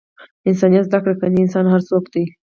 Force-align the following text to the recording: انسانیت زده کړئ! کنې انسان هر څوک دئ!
انسانیت 0.49 0.83
زده 0.87 0.99
کړئ! 1.03 1.15
کنې 1.19 1.37
انسان 1.43 1.65
هر 1.69 1.81
څوک 1.89 2.03
دئ! 2.13 2.25